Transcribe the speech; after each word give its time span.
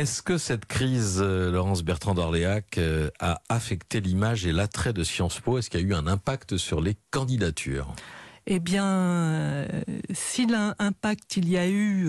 Est-ce 0.00 0.22
que 0.22 0.38
cette 0.38 0.64
crise, 0.64 1.18
euh, 1.20 1.50
Laurence 1.50 1.82
Bertrand 1.82 2.14
d'Orléac, 2.14 2.78
euh, 2.78 3.10
a 3.18 3.42
affecté 3.50 4.00
l'image 4.00 4.46
et 4.46 4.52
l'attrait 4.52 4.94
de 4.94 5.04
Sciences 5.04 5.40
Po? 5.40 5.58
Est-ce 5.58 5.68
qu'il 5.68 5.78
y 5.78 5.84
a 5.84 5.86
eu 5.86 5.92
un 5.92 6.06
impact 6.06 6.56
sur 6.56 6.80
les 6.80 6.96
candidatures? 7.10 7.94
Eh 8.46 8.60
bien, 8.60 8.86
euh, 8.86 9.68
si 10.14 10.46
l'impact 10.46 11.36
il 11.36 11.50
y 11.50 11.58
a 11.58 11.68
eu, 11.68 12.06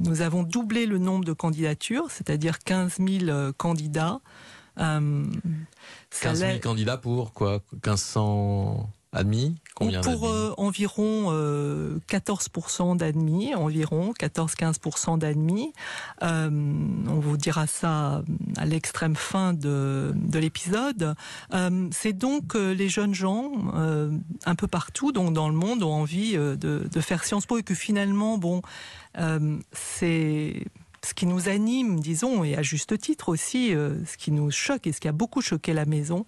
nous 0.00 0.20
avons 0.20 0.42
doublé 0.42 0.84
le 0.84 0.98
nombre 0.98 1.24
de 1.24 1.32
candidatures, 1.32 2.10
c'est-à-dire 2.10 2.58
15 2.58 2.98
000 2.98 3.52
candidats. 3.56 4.20
15 4.76 5.30
000 6.20 6.58
candidats 6.58 6.98
pour 6.98 7.32
quoi? 7.32 7.62
1500 7.72 8.90
admis? 9.12 9.56
Combien 9.74 10.02
Pour 10.02 10.28
euh, 10.28 10.54
environ 10.56 11.32
14% 11.32 12.92
euh, 12.92 12.94
d'admis, 12.94 13.54
environ 13.56 14.12
14-15% 14.12 15.18
d'admis. 15.18 15.72
Euh, 16.22 16.48
on 17.08 17.18
vous 17.18 17.36
dira 17.36 17.66
ça 17.66 18.22
à 18.56 18.66
l'extrême 18.66 19.16
fin 19.16 19.52
de, 19.52 20.12
de 20.14 20.38
l'épisode. 20.38 21.16
c'est 21.90 22.12
donc 22.12 22.54
les 22.54 22.88
jeunes 22.88 23.14
gens, 23.14 23.52
un 23.74 24.54
peu 24.54 24.68
partout, 24.68 25.10
donc 25.10 25.32
dans 25.32 25.48
le 25.48 25.54
monde, 25.54 25.82
ont 25.82 25.92
envie 25.92 26.34
de, 26.34 26.56
de 26.56 27.00
faire 27.00 27.24
Sciences 27.24 27.46
Po 27.46 27.58
et 27.58 27.62
que 27.62 27.74
finalement, 27.74 28.38
bon, 28.38 28.62
c'est 29.72 30.64
ce 31.04 31.14
qui 31.14 31.26
nous 31.26 31.48
anime, 31.48 32.00
disons, 32.00 32.44
et 32.44 32.56
à 32.56 32.62
juste 32.62 32.98
titre 32.98 33.28
aussi, 33.28 33.74
euh, 33.74 34.04
ce 34.06 34.16
qui 34.16 34.32
nous 34.32 34.50
choque 34.50 34.86
et 34.86 34.92
ce 34.92 35.00
qui 35.00 35.08
a 35.08 35.12
beaucoup 35.12 35.42
choqué 35.42 35.72
la 35.72 35.84
maison, 35.84 36.24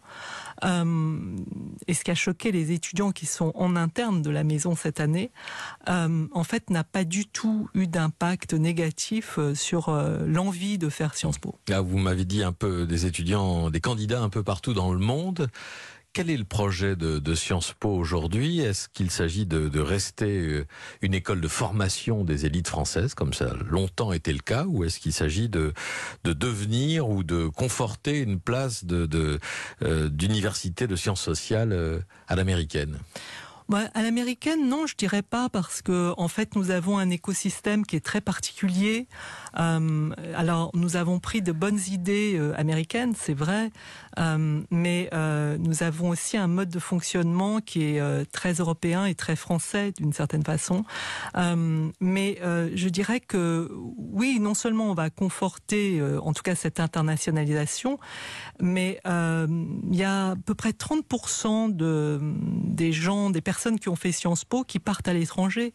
euh, 0.64 1.18
et 1.88 1.94
ce 1.94 2.04
qui 2.04 2.10
a 2.10 2.14
choqué 2.14 2.52
les 2.52 2.72
étudiants 2.72 3.12
qui 3.12 3.26
sont 3.26 3.52
en 3.54 3.76
interne 3.76 4.22
de 4.22 4.30
la 4.30 4.44
maison 4.44 4.74
cette 4.74 5.00
année, 5.00 5.30
euh, 5.88 6.26
en 6.32 6.44
fait, 6.44 6.70
n'a 6.70 6.84
pas 6.84 7.04
du 7.04 7.26
tout 7.26 7.68
eu 7.74 7.86
d'impact 7.86 8.54
négatif 8.54 9.38
sur 9.54 9.90
l'envie 10.26 10.78
de 10.78 10.88
faire 10.88 11.14
Sciences 11.14 11.38
Po. 11.38 11.58
Là, 11.68 11.80
vous 11.80 11.98
m'avez 11.98 12.24
dit 12.24 12.42
un 12.42 12.52
peu 12.52 12.86
des 12.86 13.06
étudiants, 13.06 13.70
des 13.70 13.80
candidats 13.80 14.20
un 14.20 14.28
peu 14.28 14.42
partout 14.42 14.74
dans 14.74 14.92
le 14.92 14.98
monde. 14.98 15.48
Quel 16.16 16.30
est 16.30 16.38
le 16.38 16.44
projet 16.44 16.96
de, 16.96 17.34
Sciences 17.34 17.74
Po 17.78 17.90
aujourd'hui? 17.90 18.60
Est-ce 18.60 18.88
qu'il 18.88 19.10
s'agit 19.10 19.44
de, 19.44 19.78
rester 19.78 20.38
euh, 20.38 20.66
une 21.02 21.12
école 21.12 21.42
de 21.42 21.46
formation 21.46 22.24
des 22.24 22.46
élites 22.46 22.68
françaises, 22.68 23.12
comme 23.12 23.34
ça 23.34 23.50
a 23.50 23.54
longtemps 23.68 24.14
été 24.14 24.32
le 24.32 24.38
cas, 24.38 24.64
ou 24.64 24.82
est-ce 24.82 24.98
qu'il 24.98 25.12
s'agit 25.12 25.50
de, 25.50 25.74
devenir 26.24 27.10
ou 27.10 27.22
de 27.22 27.48
conforter 27.48 28.18
une 28.20 28.40
place 28.40 28.86
euh, 28.90 30.08
d'université 30.08 30.86
de, 30.86 30.96
sciences 30.96 31.20
sociales 31.20 31.72
euh, 31.72 32.00
à 32.28 32.34
l'américaine? 32.34 32.98
Bah, 33.68 33.90
à 33.94 34.02
l'américaine, 34.02 34.68
non, 34.68 34.86
je 34.86 34.94
dirais 34.94 35.22
pas, 35.22 35.48
parce 35.48 35.82
que 35.82 36.14
en 36.18 36.28
fait, 36.28 36.54
nous 36.54 36.70
avons 36.70 36.98
un 36.98 37.10
écosystème 37.10 37.84
qui 37.84 37.96
est 37.96 38.04
très 38.04 38.20
particulier. 38.20 39.08
Euh, 39.58 40.10
alors, 40.36 40.70
nous 40.74 40.96
avons 40.96 41.18
pris 41.18 41.42
de 41.42 41.50
bonnes 41.50 41.80
idées 41.90 42.36
euh, 42.38 42.54
américaines, 42.56 43.14
c'est 43.16 43.34
vrai, 43.34 43.72
euh, 44.20 44.62
mais 44.70 45.10
nous 45.58 45.82
avons 45.82 46.10
aussi 46.10 46.36
un 46.36 46.46
mode 46.46 46.68
de 46.68 46.78
fonctionnement 46.78 47.60
qui 47.60 47.82
est 47.82 48.30
très 48.30 48.54
européen 48.54 49.04
et 49.04 49.14
très 49.14 49.36
français 49.36 49.92
d'une 49.98 50.12
certaine 50.12 50.44
façon. 50.44 50.84
mais 51.34 52.38
je 52.42 52.88
dirais 52.88 53.20
que 53.20 53.70
oui, 53.96 54.38
non 54.40 54.54
seulement 54.54 54.90
on 54.90 54.94
va 54.94 55.10
conforter, 55.10 56.00
en 56.22 56.32
tout 56.32 56.42
cas, 56.42 56.54
cette 56.54 56.78
internationalisation, 56.80 57.98
mais 58.60 59.00
il 59.06 59.96
y 59.96 60.04
a 60.04 60.30
à 60.30 60.36
peu 60.36 60.54
près 60.54 60.70
30% 60.70 61.74
de 61.74 62.20
des 62.22 62.92
gens, 62.92 63.30
des 63.30 63.40
personnes 63.40 63.55
personnes 63.56 63.78
qui 63.78 63.88
ont 63.88 63.96
fait 63.96 64.12
Sciences 64.12 64.44
Po 64.44 64.64
qui 64.64 64.78
partent 64.78 65.08
à 65.08 65.14
l'étranger 65.14 65.72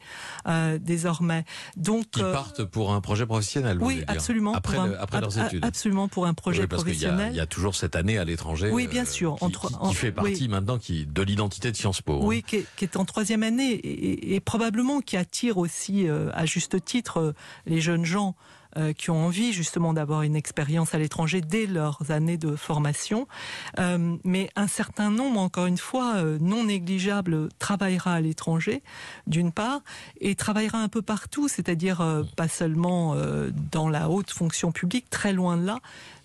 euh, 0.48 0.78
désormais. 0.78 1.46
Donc 1.78 2.12
qui 2.12 2.22
euh, 2.22 2.32
partent 2.32 2.64
pour 2.64 2.94
un 2.94 3.02
projet 3.02 3.26
professionnel. 3.26 3.80
Oui, 3.82 4.04
absolument. 4.08 4.54
Après, 4.54 4.78
après 5.00 5.20
leurs 5.20 5.40
études. 5.40 5.66
Absolument 5.66 6.08
pour 6.08 6.28
un 6.28 6.36
projet 6.36 6.68
parce 6.68 6.84
professionnel. 6.84 7.32
Il 7.34 7.38
y, 7.38 7.40
a 7.40 7.48
toujours 7.48 7.74
cette 7.74 7.96
année 7.96 8.20
à 8.20 8.24
l'étranger. 8.24 8.70
Oui, 8.72 8.88
bien 8.88 9.02
euh, 9.02 9.08
sûr. 9.08 9.36
Qui, 9.38 9.46
entre, 9.46 9.90
qui, 9.90 9.96
fait 9.96 10.12
partie 10.12 10.48
maintenant 10.48 10.78
qui, 10.78 11.08
de 11.08 11.22
l'identité 11.24 11.72
de 11.72 11.76
Sciences 11.76 12.04
Po. 12.04 12.18
Hein. 12.22 12.26
Oui, 12.26 12.44
qui, 12.44 12.58
est, 12.81 12.97
en 12.97 13.06
troisième 13.06 13.42
année 13.42 13.72
et, 13.72 14.36
et 14.36 14.40
probablement 14.40 15.02
qui 15.02 15.18
attire 15.18 15.58
aussi 15.58 16.06
à 16.08 16.46
juste 16.46 16.84
titre 16.86 17.34
les 17.66 17.81
jeunes 17.81 18.06
gens. 18.06 18.36
Euh, 18.78 18.94
qui 18.94 19.09
ont 19.09 19.26
envie 19.26 19.52
justement 19.52 19.92
d'avoir 19.92 20.22
une 20.22 20.38
expérience 20.38 20.96
à 20.96 20.98
l'étranger 20.98 21.42
dès 21.42 21.66
leurs 21.66 22.09
années 22.09 22.38
de 22.38 22.56
formation. 22.56 23.28
Euh, 23.80 24.16
mais 24.24 24.50
un 24.56 24.68
certain 24.68 25.12
nombre, 25.12 25.42
encore 25.42 25.66
une 25.66 25.78
fois, 25.78 26.16
euh, 26.16 26.38
non 26.40 26.64
négligeable, 26.64 27.50
travaillera 27.60 28.14
à 28.14 28.22
l'étranger, 28.22 28.81
d'une 29.28 29.52
part, 29.52 29.81
et 30.22 30.36
travaillera 30.36 30.78
un 30.78 30.88
peu 30.88 31.02
partout, 31.02 31.50
c'est-à-dire 31.50 32.24
pas 32.38 32.48
seulement 32.48 33.16
dans 33.72 33.90
la 33.90 34.10
haute 34.10 34.31
fonction 34.31 34.72
publique, 34.72 35.10
très 35.10 35.34
loin 35.34 35.58
de 35.58 35.66
là, 35.66 35.80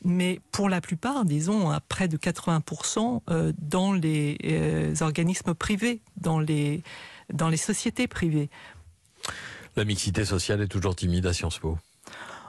mais 0.05 0.41
pour 0.53 0.69
la 0.69 0.81
plupart, 0.81 1.25
disons 1.25 1.71
à 1.71 1.81
près 1.81 2.07
de 2.07 2.17
80%, 2.17 3.23
dans 3.59 3.93
les 3.93 4.95
organismes 5.01 5.55
privés, 5.55 6.01
dans 6.17 6.39
les, 6.39 6.83
dans 7.33 7.49
les 7.49 7.57
sociétés 7.57 8.07
privées. 8.07 8.51
La 9.75 9.85
mixité 9.85 10.25
sociale 10.25 10.63
est 10.63 10.69
toujours 10.69 10.95
timide 10.95 11.27
à 11.27 11.33
Sciences 11.33 11.59
Po. 11.59 11.79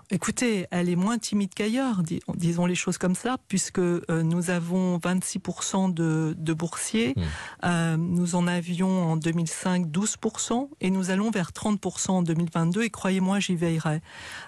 Écoutez, 0.09 0.68
elle 0.72 0.88
est 0.90 0.95
moins 0.95 1.18
timide 1.18 1.53
qu'ailleurs, 1.53 2.01
disons 2.35 2.66
les 2.66 2.75
choses 2.75 2.97
comme 2.97 3.16
ça, 3.16 3.38
puisque 3.50 3.79
euh, 3.79 4.01
nous 4.09 4.50
avons 4.50 4.97
26% 5.00 5.94
de, 5.94 6.34
de, 6.38 6.53
boursiers. 6.53 7.13
Mmh. 7.16 7.22
Euh, 7.66 7.97
nous 7.97 8.35
en 8.35 8.47
avions 8.47 9.12
en 9.12 9.18
2005 9.18 9.88
12% 9.88 10.69
et 10.79 10.91
nous 10.91 11.09
allons 11.09 11.29
vers 11.29 11.51
30% 11.51 12.12
en 12.12 12.22
2022 12.22 12.84
et 12.84 12.90
croyez-moi, 12.90 13.40
j'y 13.40 13.56
veillerai. 13.56 14.01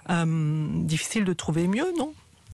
Euh, 0.08 0.66
difficile 0.84 1.24
de 1.24 1.32
trouver 1.34 1.68
mieux, 1.68 1.92
non? 1.98 2.14